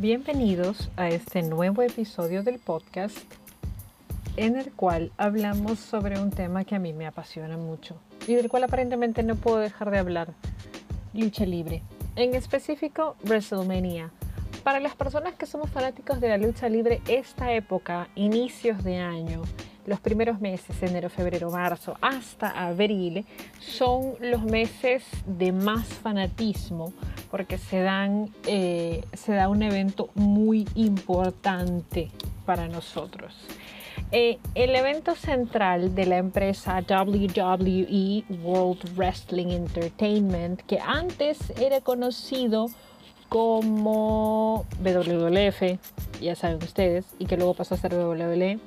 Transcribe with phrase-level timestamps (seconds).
[0.00, 3.18] Bienvenidos a este nuevo episodio del podcast
[4.38, 7.96] en el cual hablamos sobre un tema que a mí me apasiona mucho
[8.26, 10.32] y del cual aparentemente no puedo dejar de hablar,
[11.12, 11.82] lucha libre.
[12.16, 14.10] En específico, WrestleMania.
[14.64, 19.42] Para las personas que somos fanáticos de la lucha libre, esta época, inicios de año,
[19.86, 23.24] los primeros meses, enero, febrero, marzo, hasta abril,
[23.58, 26.92] son los meses de más fanatismo
[27.30, 27.86] porque se,
[28.46, 32.10] eh, da un evento muy importante
[32.44, 33.34] para nosotros.
[34.12, 42.66] Eh, el evento central de la empresa WWE World Wrestling Entertainment, que antes era conocido
[43.28, 45.78] como WWF,
[46.20, 48.58] ya saben ustedes, y que luego pasó a ser WWE,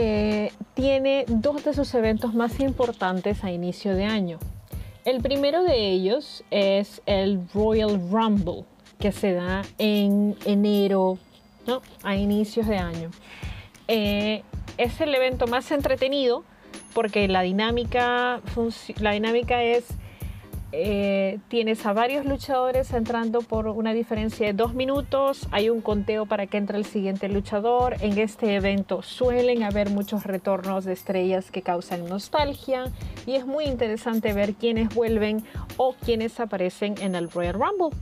[0.00, 4.38] eh, tiene dos de sus eventos más importantes a inicio de año.
[5.04, 8.64] El primero de ellos es el Royal Rumble,
[9.00, 11.18] que se da en enero,
[11.66, 11.82] ¿no?
[12.04, 13.10] a inicios de año.
[13.88, 14.42] Eh,
[14.76, 16.44] es el evento más entretenido
[16.94, 18.40] porque la dinámica,
[19.00, 19.84] la dinámica es,
[20.70, 26.26] eh, tienes a varios luchadores entrando por una diferencia de dos minutos, hay un conteo
[26.26, 27.96] para que entre el siguiente luchador.
[28.00, 32.84] En este evento suelen haber muchos retornos de estrellas que causan nostalgia
[33.26, 35.42] y es muy interesante ver quiénes vuelven
[35.78, 37.98] o quiénes aparecen en el Royal Rumble.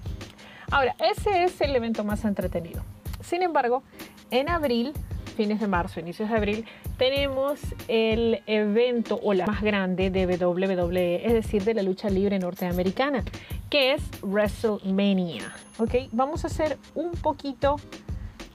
[0.73, 2.83] Ahora, ese es el evento más entretenido.
[3.20, 3.84] Sin embargo,
[4.30, 4.92] en abril
[5.36, 6.64] fines de marzo, inicios de abril,
[6.97, 12.39] tenemos el evento o la más grande de WWE, es decir, de la lucha libre
[12.39, 13.25] norteamericana,
[13.70, 15.52] que es WrestleMania.
[15.78, 15.94] ¿Ok?
[16.12, 17.77] Vamos a hacer un poquito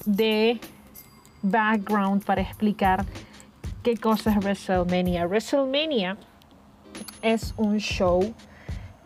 [0.05, 0.59] de
[1.43, 3.05] background para explicar
[3.83, 5.25] qué cosa es WrestleMania.
[5.27, 6.17] WrestleMania
[7.21, 8.33] es un show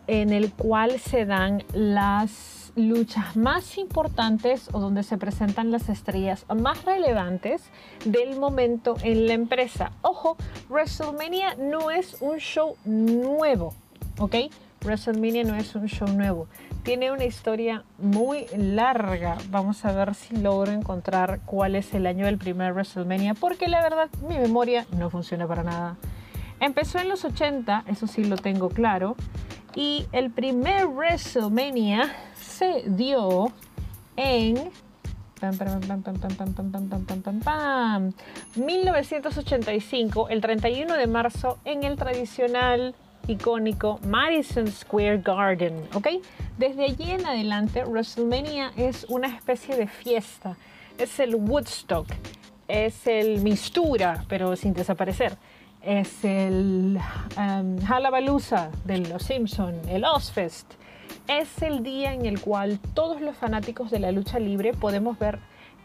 [0.06, 6.46] en el cual se dan las luchas más importantes o donde se presentan las estrellas
[6.54, 7.62] más relevantes
[8.04, 9.92] del momento en la empresa.
[10.02, 10.36] Ojo,
[10.68, 13.74] WrestleMania no es un show nuevo,
[14.18, 14.36] ¿ok?
[14.84, 16.46] WrestleMania no es un show nuevo.
[16.82, 19.38] Tiene una historia muy larga.
[19.50, 23.82] Vamos a ver si logro encontrar cuál es el año del primer WrestleMania, porque la
[23.82, 25.96] verdad mi memoria no funciona para nada.
[26.60, 29.16] Empezó en los 80, eso sí lo tengo claro,
[29.74, 32.14] y el primer WrestleMania
[32.56, 33.52] se dio
[34.16, 34.70] en
[38.54, 42.94] 1985, el 31 de marzo, en el tradicional
[43.26, 46.08] icónico Madison Square Garden, ¿ok?
[46.56, 50.56] Desde allí en adelante, WrestleMania es una especie de fiesta,
[50.96, 52.06] es el Woodstock,
[52.68, 55.36] es el Mistura, pero sin desaparecer,
[55.82, 56.98] es el
[57.36, 60.72] um, de Los Simpson, el Ozfest,
[61.28, 65.38] es el día en el cual todos los fanáticos de la lucha libre podemos ver,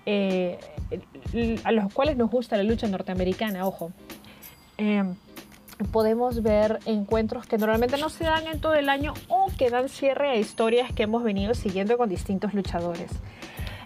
[0.05, 0.59] eh,
[1.63, 3.91] a los cuales nos gusta la lucha norteamericana, ojo,
[4.77, 5.15] em,
[5.91, 9.89] podemos ver encuentros que normalmente no se dan en todo el año o que dan
[9.89, 13.11] cierre a historias que hemos venido siguiendo con distintos luchadores.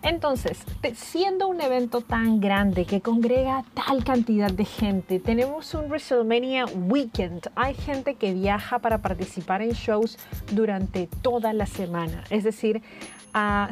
[0.05, 0.59] Entonces,
[0.93, 7.49] siendo un evento tan grande que congrega tal cantidad de gente, tenemos un WrestleMania Weekend.
[7.55, 10.19] Hay gente que viaja para participar en shows
[10.51, 12.23] durante toda la semana.
[12.29, 12.83] Es decir,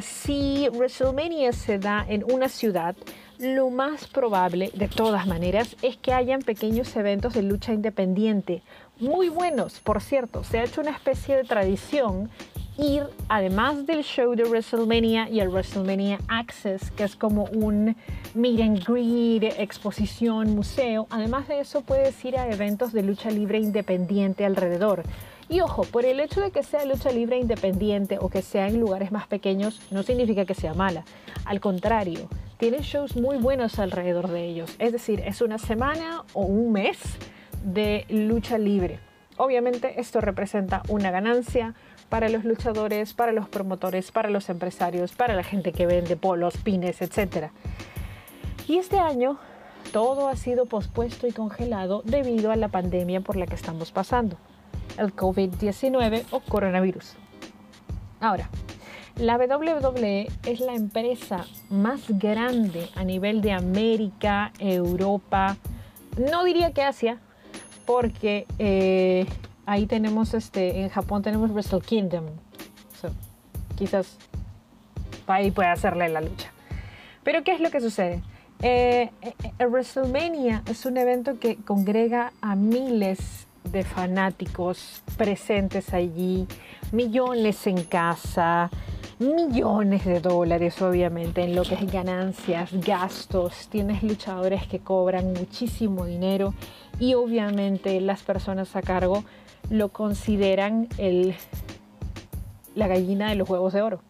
[0.02, 2.96] si WrestleMania se da en una ciudad,
[3.38, 8.64] lo más probable, de todas maneras, es que hayan pequeños eventos de lucha independiente.
[9.00, 10.44] Muy buenos, por cierto.
[10.44, 12.30] Se ha hecho una especie de tradición
[12.78, 17.96] ir, además del show de WrestleMania y el WrestleMania Access, que es como un
[18.34, 23.60] meet and greet, exposición, museo, además de eso puedes ir a eventos de lucha libre
[23.60, 25.04] independiente alrededor.
[25.50, 28.80] Y ojo, por el hecho de que sea lucha libre independiente o que sea en
[28.80, 31.04] lugares más pequeños, no significa que sea mala.
[31.46, 34.74] Al contrario, tiene shows muy buenos alrededor de ellos.
[34.80, 36.98] Es decir, es una semana o un mes
[37.64, 39.00] de lucha libre.
[39.38, 41.74] Obviamente esto representa una ganancia,
[42.10, 46.58] para los luchadores, para los promotores, para los empresarios, para la gente que vende polos,
[46.58, 47.52] pines, etc.
[48.68, 49.38] Y este año
[49.92, 54.38] todo ha sido pospuesto y congelado debido a la pandemia por la que estamos pasando,
[54.98, 57.16] el COVID-19 o coronavirus.
[58.20, 58.50] Ahora,
[59.18, 65.58] la WWE es la empresa más grande a nivel de América, Europa,
[66.18, 67.20] no diría que Asia,
[67.86, 69.26] porque eh,
[69.66, 72.26] ahí tenemos, este, en Japón tenemos Wrestle Kingdom.
[73.76, 74.18] quizás
[75.28, 76.52] ahí puede hacerle la lucha.
[77.24, 78.22] Pero ¿qué es lo que sucede?
[78.62, 86.48] Eh, eh, eh, WrestleMania es un evento que congrega a miles de fanáticos presentes allí,
[86.92, 88.70] millones en casa,
[89.20, 93.68] millones de dólares, obviamente, en lo que es ganancias, gastos.
[93.70, 96.54] Tienes luchadores que cobran muchísimo dinero
[97.00, 99.24] y obviamente las personas a cargo
[99.70, 101.36] lo consideran el,
[102.76, 104.02] la gallina de los huevos de oro.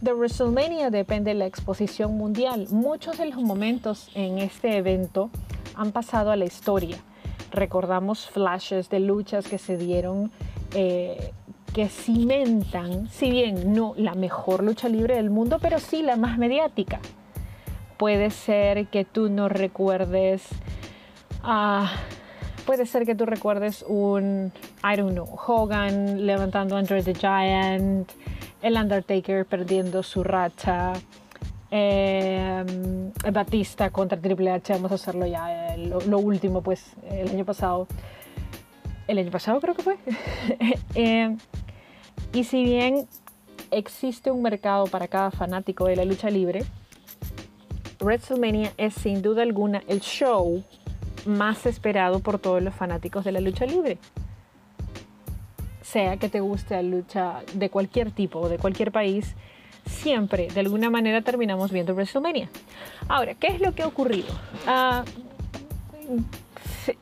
[0.00, 2.66] De WrestleMania depende la exposición mundial.
[2.70, 5.30] Muchos de los momentos en este evento
[5.74, 6.98] han pasado a la historia.
[7.50, 10.30] Recordamos flashes de luchas que se dieron
[10.74, 11.32] eh,
[11.76, 16.38] que cimentan, si bien no la mejor lucha libre del mundo, pero sí la más
[16.38, 17.00] mediática.
[17.98, 20.42] Puede ser que tú no recuerdes,
[21.44, 21.84] uh,
[22.66, 24.52] puede ser que tú recuerdes un,
[24.82, 28.10] I don't know, Hogan levantando Andre the Giant,
[28.60, 30.92] el Undertaker perdiendo su racha,
[31.70, 32.64] eh,
[33.32, 37.86] Batista contra Triple H, vamos a hacerlo ya, lo, último pues el año pasado.
[39.06, 39.96] El año pasado creo que fue.
[40.96, 41.36] eh,
[42.32, 43.06] y si bien
[43.70, 46.64] existe un mercado para cada fanático de la lucha libre,
[48.00, 50.64] WrestleMania es sin duda alguna el show
[51.26, 53.98] más esperado por todos los fanáticos de la lucha libre.
[55.82, 59.34] Sea que te guste la lucha de cualquier tipo o de cualquier país,
[59.86, 62.48] siempre de alguna manera terminamos viendo WrestleMania.
[63.08, 64.28] Ahora, ¿qué es lo que ha ocurrido?
[64.66, 65.04] Uh,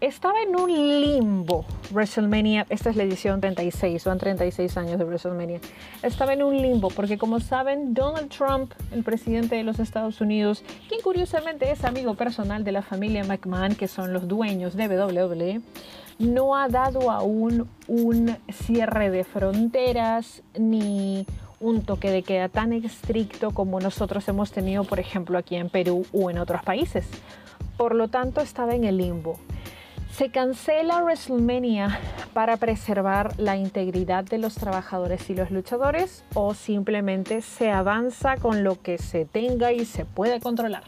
[0.01, 5.61] estaba en un limbo WrestleMania, esta es la edición 36, son 36 años de WrestleMania.
[6.03, 10.63] Estaba en un limbo porque como saben, Donald Trump, el presidente de los Estados Unidos,
[10.89, 15.61] quien curiosamente es amigo personal de la familia McMahon, que son los dueños de WWE,
[16.19, 21.27] no ha dado aún un cierre de fronteras ni
[21.61, 26.05] un toque de queda tan estricto como nosotros hemos tenido, por ejemplo, aquí en Perú
[26.13, 27.07] o en otros países.
[27.77, 29.39] Por lo tanto, estaba en el limbo.
[30.17, 31.99] Se cancela WrestleMania
[32.35, 38.63] para preservar la integridad de los trabajadores y los luchadores o simplemente se avanza con
[38.63, 40.85] lo que se tenga y se puede controlar.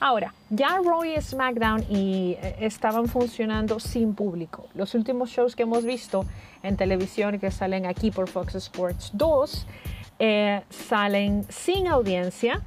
[0.00, 4.68] Ahora, ya Raw y SmackDown y, eh, estaban funcionando sin público.
[4.74, 6.26] Los últimos shows que hemos visto
[6.62, 9.66] en televisión que salen aquí por Fox Sports 2
[10.18, 12.60] eh, salen sin audiencia,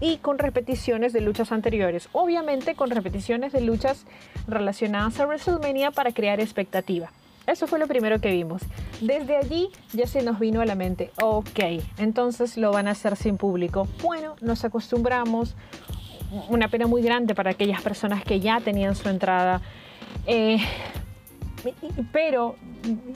[0.00, 2.08] y con repeticiones de luchas anteriores.
[2.12, 4.04] Obviamente con repeticiones de luchas
[4.46, 7.10] relacionadas a WrestleMania para crear expectativa.
[7.46, 8.62] Eso fue lo primero que vimos.
[9.00, 13.16] Desde allí ya se nos vino a la mente, ok, entonces lo van a hacer
[13.16, 13.88] sin público.
[14.02, 15.56] Bueno, nos acostumbramos.
[16.50, 19.62] Una pena muy grande para aquellas personas que ya tenían su entrada.
[20.26, 20.58] Eh,
[22.12, 22.56] pero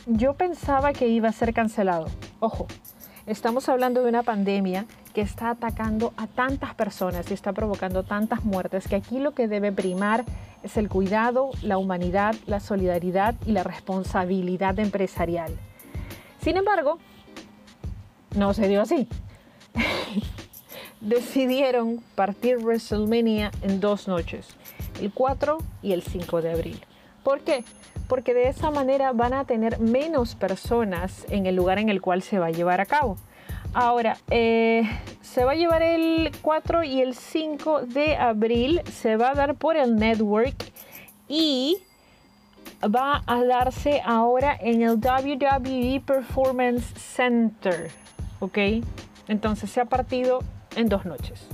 [0.07, 2.07] yo pensaba que iba a ser cancelado.
[2.41, 2.67] Ojo,
[3.27, 8.45] estamos hablando de una pandemia que está atacando a tantas personas y está provocando tantas
[8.45, 10.25] muertes que aquí lo que debe primar
[10.63, 15.57] es el cuidado, la humanidad, la solidaridad y la responsabilidad empresarial.
[16.41, 16.99] Sin embargo,
[18.37, 19.09] no se dio así.
[21.01, 24.49] Decidieron partir WrestleMania en dos noches,
[25.01, 26.85] el 4 y el 5 de abril.
[27.23, 27.65] ¿Por qué?
[28.13, 32.21] Porque de esa manera van a tener menos personas en el lugar en el cual
[32.21, 33.17] se va a llevar a cabo.
[33.73, 34.83] Ahora, eh,
[35.23, 39.55] se va a llevar el 4 y el 5 de abril, se va a dar
[39.55, 40.63] por el network
[41.27, 41.79] y
[42.85, 47.91] va a darse ahora en el WWE Performance Center,
[48.41, 48.59] ¿ok?
[49.27, 50.41] Entonces se ha partido
[50.77, 51.49] en dos noches.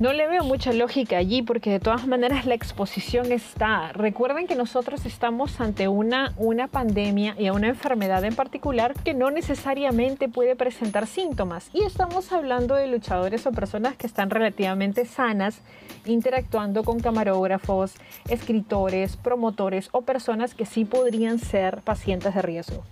[0.00, 3.92] No le veo mucha lógica allí porque de todas maneras la exposición está.
[3.92, 9.12] Recuerden que nosotros estamos ante una, una pandemia y a una enfermedad en particular que
[9.12, 11.68] no necesariamente puede presentar síntomas.
[11.74, 15.60] Y estamos hablando de luchadores o personas que están relativamente sanas
[16.06, 17.92] interactuando con camarógrafos,
[18.30, 22.84] escritores, promotores o personas que sí podrían ser pacientes de riesgo.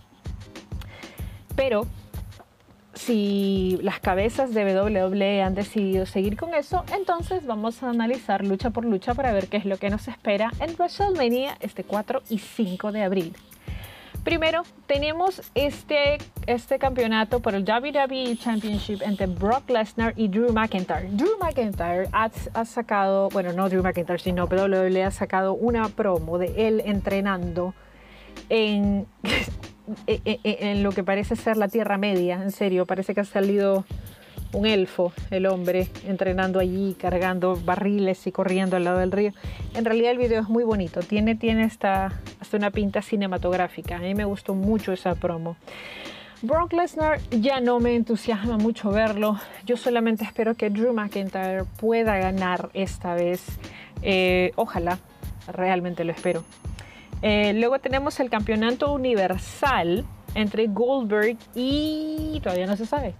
[1.56, 1.86] Pero
[2.98, 8.70] si las cabezas de WWE han decidido seguir con eso, entonces vamos a analizar lucha
[8.70, 12.38] por lucha para ver qué es lo que nos espera en WrestleMania este 4 y
[12.38, 13.36] 5 de abril.
[14.24, 21.08] Primero, tenemos este, este campeonato por el WWE Championship entre Brock Lesnar y Drew McIntyre.
[21.12, 26.36] Drew McIntyre ha, ha, sacado, bueno, no Drew McIntyre, sino WWE ha sacado una promo
[26.36, 27.74] de él entrenando
[28.48, 29.06] en
[30.06, 33.84] en lo que parece ser la Tierra Media, en serio, parece que ha salido
[34.52, 39.32] un elfo, el hombre, entrenando allí, cargando barriles y corriendo al lado del río.
[39.74, 44.00] En realidad el video es muy bonito, tiene, tiene hasta, hasta una pinta cinematográfica, a
[44.00, 45.56] mí me gustó mucho esa promo.
[46.40, 52.16] Brock Lesnar ya no me entusiasma mucho verlo, yo solamente espero que Drew McIntyre pueda
[52.16, 53.44] ganar esta vez,
[54.56, 54.98] ojalá,
[55.48, 56.44] realmente lo espero.
[57.22, 63.14] Eh, luego tenemos el campeonato universal entre Goldberg y todavía no se sabe.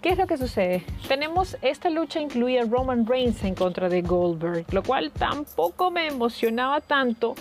[0.00, 0.84] ¿Qué es lo que sucede?
[1.08, 6.06] Tenemos esta lucha incluye a Roman Reigns en contra de Goldberg, lo cual tampoco me
[6.06, 7.34] emocionaba tanto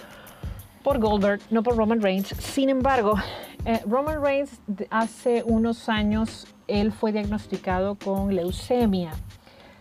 [0.83, 2.27] por Goldberg, no por Roman Reigns.
[2.27, 3.13] Sin embargo,
[3.63, 4.59] eh, Roman Reigns
[4.89, 9.11] hace unos años él fue diagnosticado con leucemia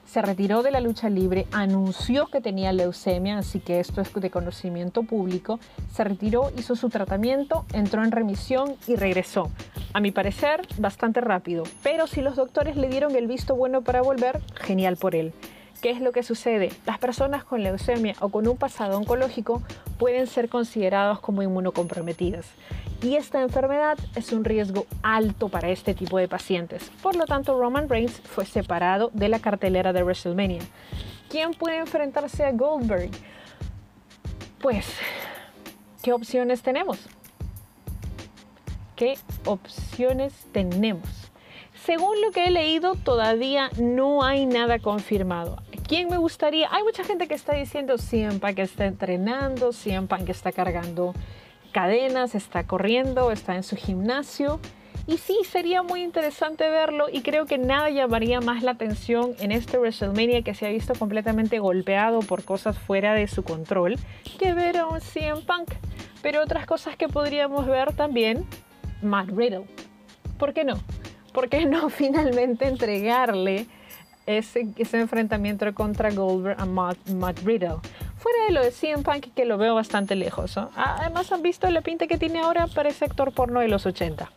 [0.08, 4.30] se retiró de la lucha libre, anunció que tenía leucemia, así que esto es de
[4.30, 5.60] conocimiento público,
[5.92, 9.50] se retiró, hizo su tratamiento, entró en remisión y regresó.
[9.92, 14.00] A mi parecer, bastante rápido, pero si los doctores le dieron el visto bueno para
[14.00, 15.34] volver, genial por él.
[15.80, 16.70] ¿Qué es lo que sucede?
[16.86, 19.62] Las personas con leucemia o con un pasado oncológico
[19.98, 22.46] pueden ser consideradas como inmunocomprometidas
[23.02, 26.90] y esta enfermedad es un riesgo alto para este tipo de pacientes.
[27.00, 30.62] Por lo tanto, Roman Reigns fue separado de la cartelera de WrestleMania.
[31.28, 33.10] ¿Quién puede enfrentarse a Goldberg?
[34.60, 34.86] Pues,
[36.02, 36.98] ¿qué opciones tenemos?
[38.96, 41.27] ¿Qué opciones tenemos?
[41.88, 45.62] Según lo que he leído, todavía no hay nada confirmado.
[45.88, 46.68] ¿Quién me gustaría?
[46.70, 51.14] Hay mucha gente que está diciendo siempre que está entrenando, siempre que está cargando
[51.72, 54.60] cadenas, está corriendo, está en su gimnasio.
[55.06, 59.50] Y sí, sería muy interesante verlo y creo que nada llamaría más la atención en
[59.50, 63.96] este WrestleMania que se ha visto completamente golpeado por cosas fuera de su control
[64.38, 65.72] que ver a un CM Punk.
[66.20, 68.44] Pero otras cosas que podríamos ver también,
[69.00, 69.64] Matt Riddle.
[70.36, 70.78] ¿Por qué no?
[71.38, 73.68] ¿Por qué no finalmente entregarle
[74.26, 77.38] ese, enfrentamiento contra Goldberg a Matt, Matt?
[77.38, 80.58] Fuera de lo de CM Punk, que lo veo bastante lejos.
[80.74, 84.28] Además, han visto la pinta que tiene ahora para ese actor porno de los 80.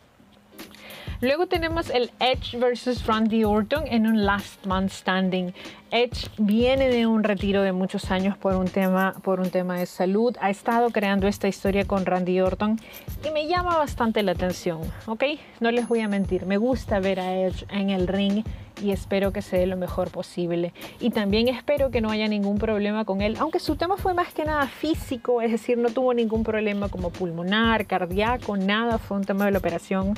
[1.22, 5.54] Luego tenemos el Edge versus Randy Orton en un Last Man Standing.
[5.92, 9.86] Edge viene de un retiro de muchos años por un tema, por un tema de
[9.86, 10.36] salud.
[10.40, 12.80] Ha estado creando esta historia con Randy Orton
[13.24, 15.22] y me llama bastante la atención, ¿ok?
[15.60, 18.42] No les voy a mentir, me gusta ver a Edge en el ring
[18.82, 20.72] y espero que se dé lo mejor posible.
[20.98, 24.34] Y también espero que no haya ningún problema con él, aunque su tema fue más
[24.34, 29.24] que nada físico, es decir, no tuvo ningún problema como pulmonar, cardíaco, nada, fue un
[29.24, 30.14] tema de la operación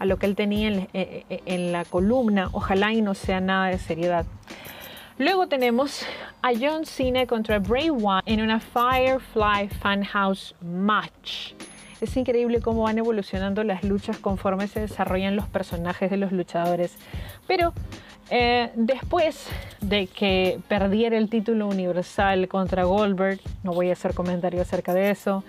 [0.00, 2.48] a lo que él tenía en, eh, eh, en, la columna.
[2.52, 4.26] Ojalá y no sea nada de seriedad.
[5.18, 6.04] Luego tenemos
[6.42, 11.52] a John Cena contra Bray Wyatt en una Firefly Funhouse match.
[12.00, 16.96] Es increíble cómo van evolucionando las luchas conforme se desarrollan los personajes de los luchadores.
[17.46, 17.74] Pero
[18.30, 19.48] eh, después
[19.82, 25.10] de que perdiera el título universal contra Goldberg, no voy a hacer comentario acerca de
[25.10, 25.44] eso,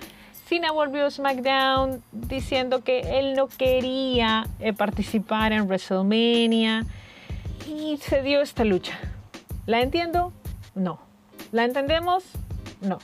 [0.52, 6.86] Cena volvió a SmackDown diciendo que él no quería eh, participar en WrestleMania
[7.66, 9.00] y se dio esta lucha.
[9.66, 10.34] ¿La entiendo?
[10.76, 11.00] No.
[11.54, 12.26] ¿La entendemos?
[12.82, 13.00] No.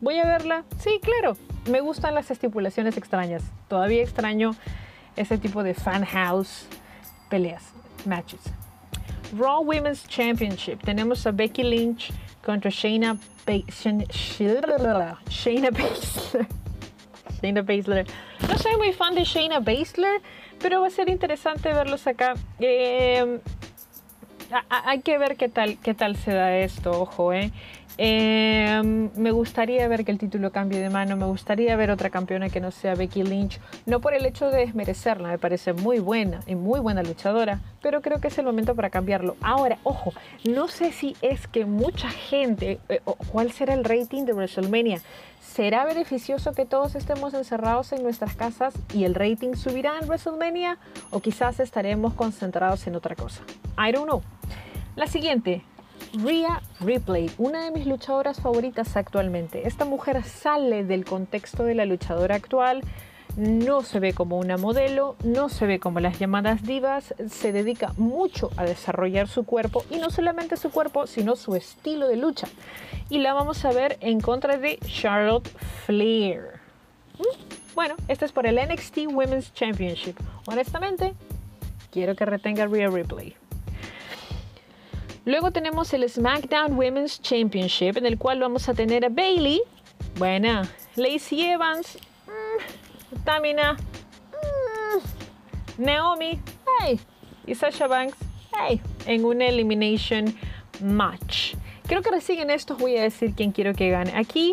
[0.00, 0.64] ¿Voy a verla?
[0.80, 1.36] Sí, claro.
[1.70, 3.44] Me gustan las estipulaciones extrañas.
[3.68, 4.56] Todavía extraño
[5.14, 6.66] ese tipo de fan house
[7.30, 7.62] peleas,
[8.06, 8.40] matches.
[9.38, 10.82] Raw Women's Championship.
[10.82, 12.10] Tenemos a Becky Lynch
[12.44, 13.16] contra Shayna,
[15.28, 16.57] Shayna Baszler.
[17.40, 18.06] Shayna Baszler.
[18.48, 20.20] No soy muy fan de Shayna Baszler,
[20.60, 22.34] pero va a ser interesante verlos acá.
[22.60, 23.38] Eh,
[24.68, 27.52] hay que ver qué tal, qué tal se da esto, ojo, eh.
[28.00, 28.80] Eh,
[29.16, 32.60] me gustaría ver que el título cambie de mano, me gustaría ver otra campeona que
[32.60, 36.54] no sea Becky Lynch, no por el hecho de desmerecerla, me parece muy buena y
[36.54, 39.36] muy buena luchadora, pero creo que es el momento para cambiarlo.
[39.40, 40.12] Ahora, ojo,
[40.44, 43.00] no sé si es que mucha gente, eh,
[43.32, 45.00] cuál será el rating de WrestleMania,
[45.58, 50.78] ¿será beneficioso que todos estemos encerrados en nuestras casas y el rating subirá en WrestleMania
[51.10, 53.42] o quizás estaremos concentrados en otra cosa?
[53.76, 54.22] I don't know.
[54.94, 55.64] La siguiente,
[56.12, 59.66] Rhea Ripley, una de mis luchadoras favoritas actualmente.
[59.66, 62.82] Esta mujer sale del contexto de la luchadora actual,
[63.38, 67.92] no se ve como una modelo, no se ve como las llamadas divas, se dedica
[67.96, 72.48] mucho a desarrollar su cuerpo y no solamente su cuerpo, sino su estilo de lucha.
[73.08, 75.48] Y la vamos a ver en contra de Charlotte
[75.86, 76.58] Flair.
[77.18, 80.16] Mm, bueno, este es por el NXT Women's Championship.
[80.46, 81.14] Honestamente,
[81.92, 83.36] quiero que retenga Rhea Ripley.
[85.24, 89.62] Luego tenemos el SmackDown Women's Championship, en el cual vamos a tener a Bailey,
[90.16, 91.98] buena, Lacey Evans,
[93.24, 96.40] Tamina, mm, Naomi,
[96.80, 97.00] hey,
[97.46, 98.16] y Sasha Banks,
[98.56, 100.34] hey, en una elimination
[100.82, 101.54] match.
[101.86, 104.12] Creo que recién en estos voy a decir quién quiero que gane.
[104.16, 104.52] Aquí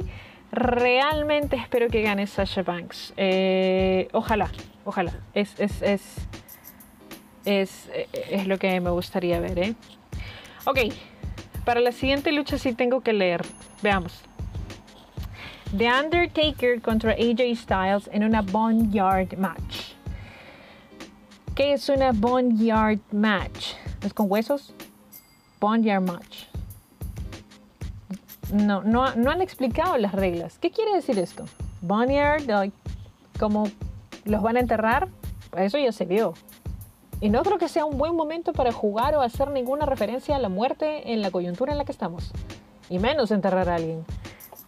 [0.52, 3.14] realmente espero que gane Sasha Banks.
[3.18, 4.50] Eh, ojalá,
[4.86, 5.14] ojalá.
[5.34, 6.02] Es, es, es,
[7.44, 9.76] es, es lo que me gustaría ver, ¿eh?
[10.66, 10.80] Ok,
[11.66, 13.42] para la siguiente lucha sí tengo que leer.
[13.82, 14.24] Veamos.
[15.78, 19.94] The Undertaker contra AJ Styles en una Boneyard match.
[21.54, 23.74] ¿Qué es una Boneyard Match?
[24.02, 24.74] ¿Es con huesos?
[25.60, 26.46] Boneyard Match.
[28.54, 30.58] No, no, no han explicado las reglas.
[30.60, 31.44] ¿Qué quiere decir esto?
[31.82, 32.72] Boneyard,
[33.38, 33.70] como
[34.24, 35.10] los van a enterrar,
[35.58, 36.36] eso ya se vio.
[37.20, 40.40] Y no creo que sea un buen momento para jugar o hacer ninguna referencia a
[40.40, 42.32] la muerte en la coyuntura en la que estamos.
[42.90, 44.06] Y menos enterrar a alguien.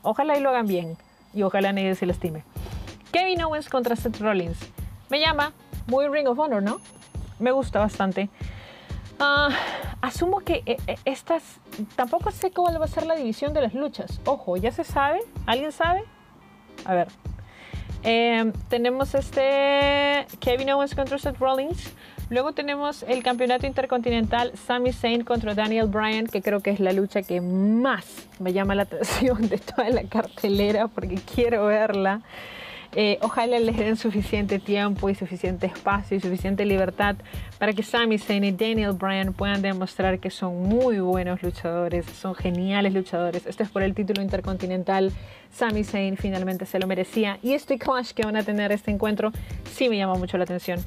[0.07, 0.95] Ojalá y lo hagan bien.
[1.33, 2.43] Y ojalá nadie se lastime.
[3.11, 4.57] Kevin Owens contra Seth Rollins.
[5.09, 5.51] Me llama
[5.87, 6.79] muy Ring of Honor, ¿no?
[7.39, 8.29] Me gusta bastante.
[9.19, 9.49] Ah,
[9.99, 11.43] asumo que eh, eh, estas.
[11.97, 14.21] Tampoco sé cuál va a ser la división de las luchas.
[14.25, 15.19] Ojo, ¿ya se sabe?
[15.45, 16.05] ¿Alguien sabe?
[16.85, 17.09] A ver.
[18.03, 21.93] Eh, tenemos este Kevin Owens contra Seth Rollins.
[22.29, 26.91] Luego tenemos el campeonato intercontinental Sami Zayn contra Daniel Bryan, que creo que es la
[26.91, 32.22] lucha que más me llama la atención de toda la cartelera porque quiero verla.
[32.96, 37.15] Eh, ojalá les den suficiente tiempo y suficiente espacio y suficiente libertad
[37.60, 42.36] para que Sami Zayn y Daniel Bryan puedan demostrar que son muy buenos luchadores, son
[42.36, 43.46] geniales luchadores.
[43.46, 45.13] Esto es por el título intercontinental.
[45.51, 49.31] Sami Zayn finalmente se lo merecía y este clash que van a tener este encuentro
[49.72, 50.79] sí me llama mucho la atención.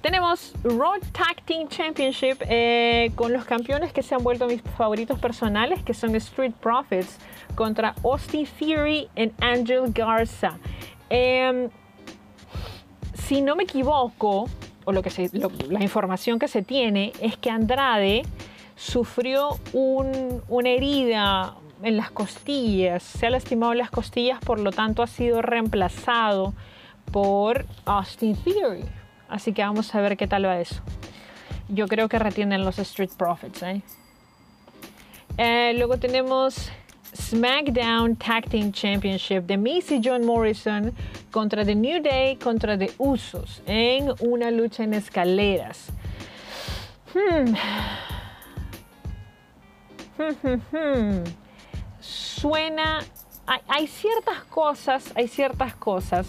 [0.00, 5.18] Tenemos Raw Tag Team Championship eh, con los campeones que se han vuelto mis favoritos
[5.18, 7.18] personales, que son Street Profits
[7.56, 10.58] contra Austin Theory y Angel Garza.
[11.10, 11.68] Em,
[13.14, 14.48] si no me equivoco,
[14.84, 15.10] o lo que
[15.68, 18.22] la información que se tiene es que Andrade
[18.76, 25.08] sufrió una herida en las costillas, se ha lastimado las costillas, por lo tanto ha
[25.08, 26.54] sido reemplazado
[27.10, 28.84] por Austin Theory.
[29.28, 30.80] Así que vamos a ver qué tal va eso.
[31.68, 33.62] Yo creo que retienen los Street Profits.
[33.62, 33.82] ¿eh?
[35.36, 36.70] Eh, luego tenemos
[37.14, 40.94] SmackDown Tag Team Championship de Miz y John Morrison
[41.30, 45.90] contra The New Day contra The Usos en una lucha en escaleras.
[47.14, 47.54] Hmm.
[52.00, 53.00] Suena.
[53.68, 56.26] hay ciertas cosas, hay ciertas cosas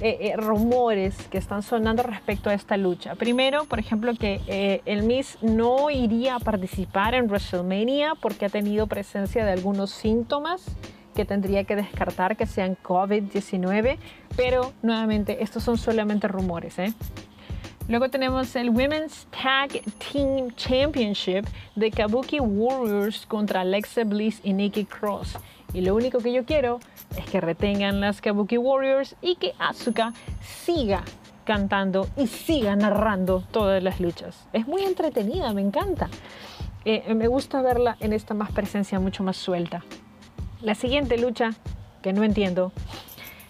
[0.00, 3.14] eh, eh, rumores que están sonando respecto a esta lucha.
[3.14, 8.48] Primero, por ejemplo, que eh, el Miss no iría a participar en WrestleMania porque ha
[8.48, 10.64] tenido presencia de algunos síntomas
[11.14, 13.98] que tendría que descartar que sean COVID-19,
[14.36, 16.76] pero nuevamente estos son solamente rumores.
[17.88, 24.84] Luego tenemos el Women's Tag Team Championship de Kabuki Warriors contra Alexa Bliss y Nikki
[24.84, 25.36] Cross.
[25.74, 26.80] Y lo único que yo quiero
[27.16, 30.12] es que retengan las Kabuki Warriors y que Asuka
[30.64, 31.02] siga
[31.44, 34.46] cantando y siga narrando todas las luchas.
[34.52, 36.08] Es muy entretenida, me encanta.
[36.84, 39.84] Eh, me gusta verla en esta más presencia mucho más suelta.
[40.60, 41.50] La siguiente lucha,
[42.02, 42.72] que no entiendo,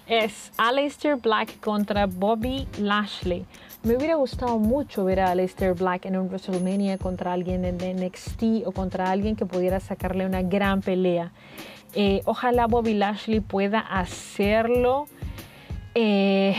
[0.06, 3.46] es Aleister Black contra Bobby Lashley.
[3.82, 8.66] Me hubiera gustado mucho ver a Aleister Black en un WrestleMania contra alguien en NXT
[8.66, 11.32] o contra alguien que pudiera sacarle una gran pelea.
[11.94, 15.06] Eh, ojalá Bobby Lashley pueda hacerlo.
[15.94, 16.56] Eh,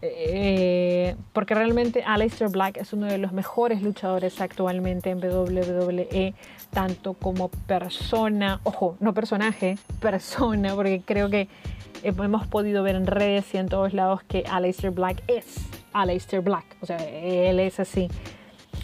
[0.00, 6.34] eh, porque realmente Aleister Black es uno de los mejores luchadores actualmente en WWE,
[6.70, 11.48] tanto como persona, ojo, no personaje, persona, porque creo que
[12.04, 16.76] hemos podido ver en redes y en todos lados que Aleister Black es Aleister Black,
[16.80, 18.08] o sea, él es así.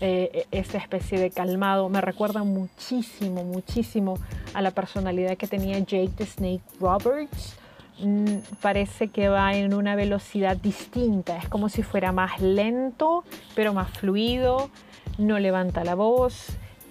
[0.00, 1.88] Eh, esta especie de calmado.
[1.88, 4.18] Me recuerda muchísimo, muchísimo
[4.52, 7.56] a la personalidad que tenía Jake the Snake Roberts.
[8.00, 13.22] Mm, parece que va en una velocidad distinta, es como si fuera más lento,
[13.54, 14.68] pero más fluido,
[15.16, 16.48] no levanta la voz.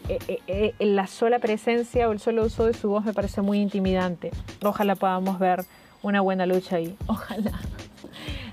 [0.10, 3.60] Eh, eh, la sola presencia o el solo uso de su voz me parece muy
[3.60, 4.32] intimidante.
[4.64, 5.66] Ojalá podamos ver
[6.02, 6.96] una buena lucha ahí.
[7.08, 7.60] Ojalá.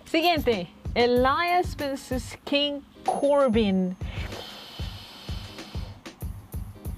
[0.05, 2.39] Siguiente, Elias vs.
[2.45, 3.97] King Corbin.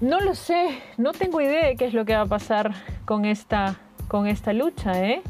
[0.03, 2.73] No lo sé, no tengo idea de qué es lo que va a pasar
[3.05, 5.21] con esta, con esta lucha, ¿eh?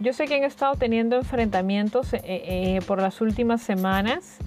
[0.00, 4.38] Yo sé que han estado teniendo enfrentamientos eh, eh, por las últimas semanas.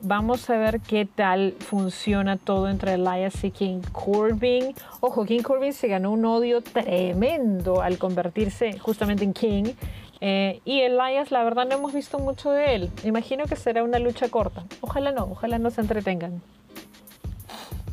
[0.00, 4.76] Vamos a ver qué tal funciona todo entre Elias y King Corbin.
[5.00, 9.64] Ojo, King Corbin se ganó un odio tremendo al convertirse justamente en King.
[10.20, 12.90] Eh, y Elias, la verdad, no hemos visto mucho de él.
[13.02, 14.62] Imagino que será una lucha corta.
[14.80, 16.40] Ojalá no, ojalá no se entretengan.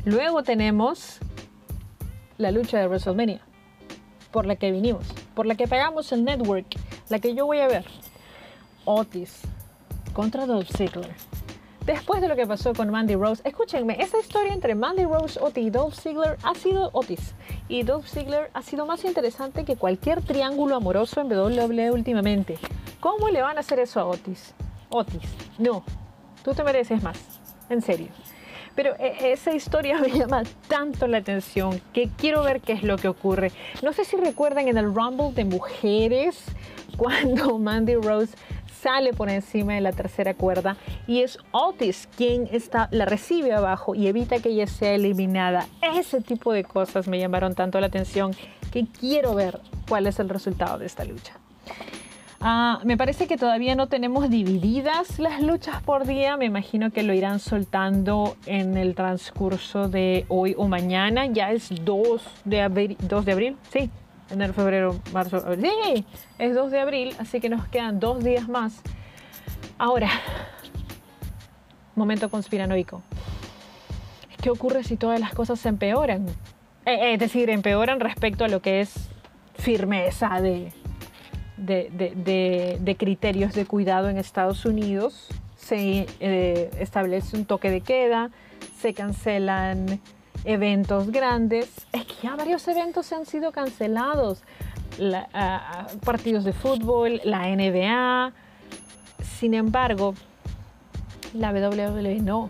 [0.08, 1.18] Luego tenemos
[2.38, 3.42] la lucha de WrestleMania,
[4.30, 6.64] por la que vinimos, por la que pagamos el network,
[7.10, 7.84] la que yo voy a ver.
[8.86, 9.42] Otis
[10.14, 11.14] contra Dolph Ziggler.
[11.84, 15.66] Después de lo que pasó con Mandy Rose, escúchenme, esa historia entre Mandy Rose, Otis
[15.66, 17.34] y Dolph Ziggler ha sido Otis.
[17.68, 22.56] Y Dolph Ziggler ha sido más interesante que cualquier triángulo amoroso en WWE últimamente.
[23.00, 24.54] ¿Cómo le van a hacer eso a Otis?
[24.88, 25.20] Otis,
[25.58, 25.84] no,
[26.42, 27.18] tú te mereces más.
[27.68, 28.08] en serio.
[28.78, 32.96] Pero e, esa historia me llama tanto la atención que quiero ver qué es lo
[32.96, 33.50] que ocurre.
[33.82, 36.44] No sé si recuerdan en el Rumble de mujeres
[36.96, 38.36] cuando Mandy Rose
[38.80, 40.76] sale por encima de la tercera cuerda
[41.08, 45.66] y es Otis quien está, la recibe abajo y evita que ella sea eliminada.
[45.82, 48.30] Ese tipo de cosas me llamaron tanto la atención
[48.70, 51.34] que quiero ver cuál es el resultado de esta lucha.
[52.40, 56.36] Ah, me parece que todavía no tenemos divididas las luchas por día.
[56.36, 61.26] Me imagino que lo irán soltando en el transcurso de hoy o mañana.
[61.26, 63.90] Ya es 2 de abril, 2 de abril, sí,
[64.30, 66.04] enero, febrero, marzo, Sí,
[66.38, 68.82] es 2 de abril, así que nos quedan dos días más.
[69.76, 70.08] Ahora,
[71.96, 73.02] momento conspiranoico.
[74.40, 76.26] ¿Qué ocurre si todas las cosas se empeoran?
[76.86, 79.10] Eh, es decir, empeoran respecto a lo que es
[79.56, 80.72] firmeza de,
[81.58, 85.28] de, criterios de cuidado en Estados Unidos.
[85.56, 88.30] Se eh, establece un toque de queda,
[88.78, 90.00] se cancelan
[90.44, 91.86] eventos grandes.
[91.92, 94.42] Es que ya varios eventos han sido cancelados.
[96.04, 98.32] partidos de fútbol, la NBA.
[99.22, 100.14] Sin embargo,
[101.34, 102.48] la WWE no.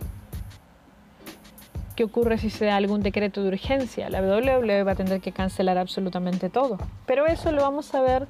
[1.96, 4.08] ¿Qué ocurre si se da algún decreto de urgencia?
[4.08, 6.78] La WWE va a tener que cancelar absolutamente todo.
[7.06, 8.28] Pero eso lo vamos a ver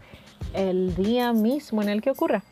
[0.54, 2.42] el día mismo en el que ocurra.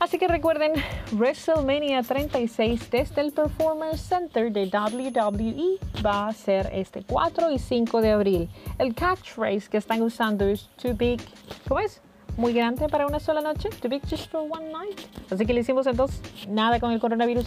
[0.00, 0.72] Así que recuerden,
[1.12, 8.00] WrestleMania 36 desde el Performance Center de WWE va a ser este 4 y 5
[8.00, 8.48] de abril.
[8.78, 11.20] El catchphrase que están usando es too big,
[11.68, 12.00] ¿cómo es?
[12.38, 14.98] Muy grande para una sola noche, too big just for one night.
[15.30, 17.46] Así que le hicimos entonces nada con el coronavirus.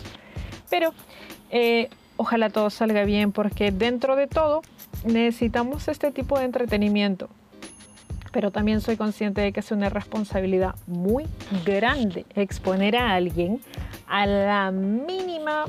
[0.69, 0.93] Pero
[1.49, 4.61] eh, ojalá todo salga bien porque dentro de todo
[5.05, 7.29] necesitamos este tipo de entretenimiento
[8.33, 11.25] pero también soy consciente de que es una responsabilidad muy
[11.63, 13.61] grande exponer a alguien
[14.07, 15.65] a la mínima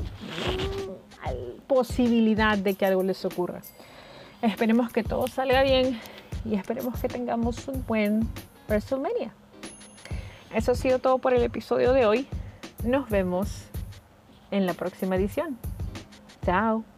[1.67, 3.61] posibilidad de que algo les ocurra.
[4.41, 5.99] Esperemos que todo salga bien
[6.43, 8.27] y esperemos que tengamos un buen
[8.67, 9.31] WrestleMania.
[10.53, 12.27] Eso ha sido todo por el episodio de hoy.
[12.83, 13.65] Nos vemos
[14.51, 15.57] en la próxima edición.
[16.43, 16.94] Chao.